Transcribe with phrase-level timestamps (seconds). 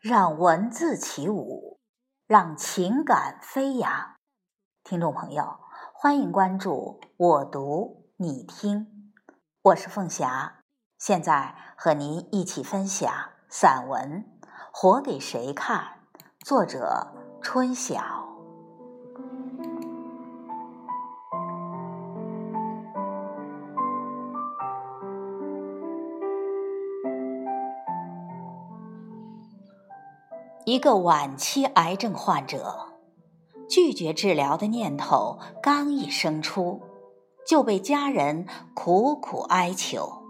[0.00, 1.78] 让文字起舞，
[2.26, 4.14] 让情感飞扬。
[4.82, 5.60] 听众朋友，
[5.92, 9.12] 欢迎关注我读你听，
[9.60, 10.62] 我是凤霞，
[10.96, 13.12] 现在和您一起分享
[13.50, 14.24] 散文
[14.72, 15.98] 《活给谁看》，
[16.46, 18.19] 作者春晓。
[30.70, 32.92] 一个晚期癌症患者，
[33.68, 36.80] 拒绝治疗的念头刚一生出，
[37.44, 40.22] 就被家人苦苦哀求：“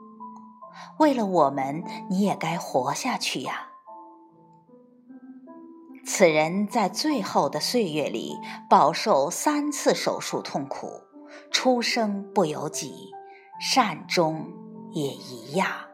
[0.98, 3.69] 为了我们，你也该活下去呀！”
[6.09, 11.03] 此人在最后的岁月里饱受三次手术痛苦，
[11.51, 13.11] 出生不由己，
[13.61, 14.47] 善终
[14.93, 15.90] 也一样。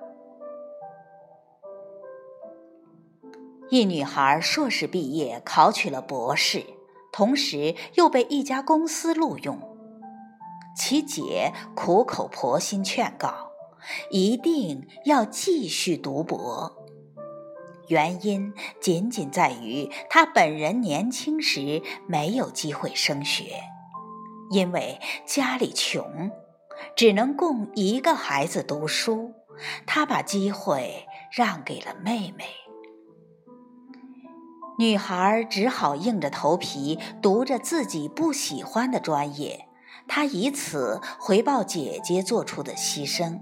[3.69, 6.65] 一女孩硕士毕业，考取了博士，
[7.13, 9.61] 同时又被一家公司录用。
[10.77, 13.51] 其姐苦口婆心劝告，
[14.11, 16.77] 一定要继续读博。
[17.89, 23.63] 原因仅仅在于她本人年轻时没有机会升学，
[24.51, 26.31] 因为家里穷，
[26.95, 29.33] 只能供一个孩子读书，
[29.87, 32.45] 她把机会让给了妹妹。
[34.79, 39.67] 女孩只好硬着头皮读着自己不喜欢的专业，
[40.07, 43.41] 她以此回报姐姐做出的牺牲。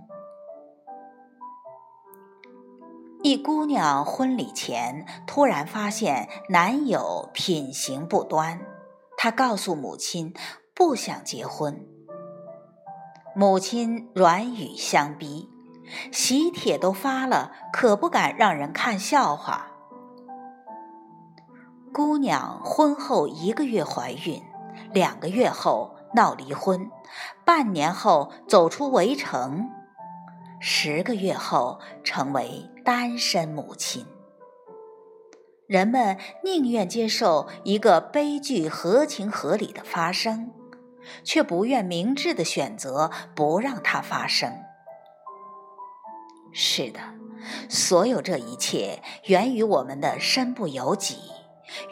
[3.24, 8.60] 一姑娘婚礼前突然发现男友品行不端，
[9.16, 10.32] 她告诉母亲
[10.72, 11.84] 不想结婚，
[13.34, 15.48] 母亲软语相逼，
[16.12, 19.73] 喜帖都发了，可不敢让人看笑话。
[21.94, 24.42] 姑娘婚后一个月怀孕，
[24.92, 26.90] 两个月后闹离婚，
[27.44, 29.70] 半年后走出围城，
[30.58, 34.04] 十个月后成为单身母亲。
[35.68, 40.50] 人们宁愿接受一个悲剧合情合理的发生，
[41.22, 44.52] 却不愿明智的选择不让它发生。
[46.52, 46.98] 是的，
[47.68, 51.20] 所有这一切源于我们的身不由己。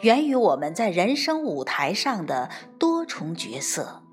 [0.01, 4.03] 源于我们在人生舞台上的多重角色，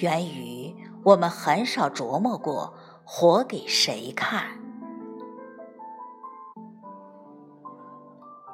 [0.00, 4.44] 源于我们很少琢磨过活给谁看。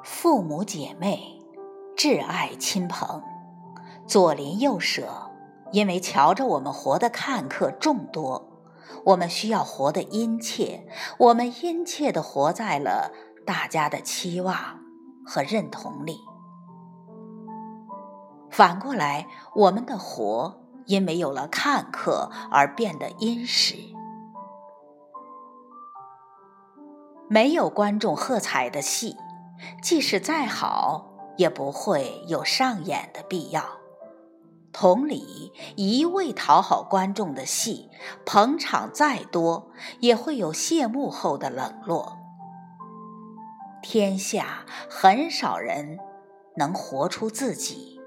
[0.03, 1.39] 父母姐妹、
[1.95, 3.21] 挚爱亲朋、
[4.05, 5.31] 左邻右舍，
[5.71, 8.49] 因为瞧着我们活的看客众多，
[9.05, 10.87] 我们需要活得殷切，
[11.17, 13.11] 我们殷切的活在了
[13.45, 14.80] 大家的期望。
[15.25, 16.19] 和认同力。
[18.49, 23.75] 反过来，我们的活因为有了看客而变得殷实。
[27.29, 29.15] 没有观众喝彩的戏，
[29.81, 33.63] 即使再好，也不会有上演的必要。
[34.73, 37.89] 同理，一味讨好观众的戏，
[38.25, 42.20] 捧场再多，也会有谢幕后的冷落。
[43.81, 45.97] 天下很少人
[46.55, 47.99] 能活出自己。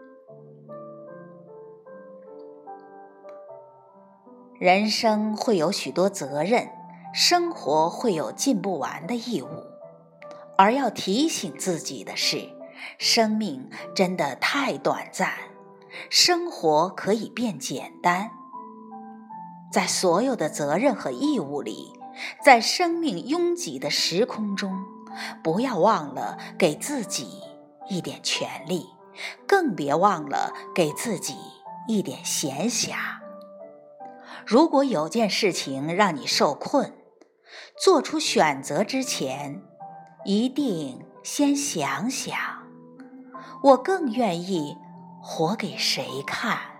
[4.58, 6.68] 人生会有许多责任，
[7.12, 9.48] 生活会有尽不完的义务，
[10.56, 12.48] 而要提醒自己的是，
[12.96, 15.32] 生命真的太短暂，
[16.08, 18.30] 生活可以变简单。
[19.72, 21.92] 在所有的责任和义务里，
[22.44, 24.72] 在生命拥挤的时空中。
[25.42, 27.42] 不要忘了给自己
[27.88, 28.86] 一点权利，
[29.46, 31.34] 更别忘了给自己
[31.86, 32.94] 一点闲暇。
[34.46, 36.92] 如果有件事情让你受困，
[37.78, 39.62] 做出选择之前，
[40.24, 42.36] 一定先想想：
[43.62, 44.76] 我更愿意
[45.22, 46.73] 活给谁看？